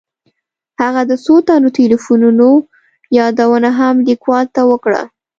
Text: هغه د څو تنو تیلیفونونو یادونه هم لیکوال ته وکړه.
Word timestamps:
هغه 0.81 1.01
د 1.09 1.13
څو 1.25 1.35
تنو 1.47 1.69
تیلیفونونو 1.77 2.49
یادونه 3.17 3.69
هم 3.79 3.95
لیکوال 4.07 4.45
ته 4.55 4.61
وکړه. 4.71 5.01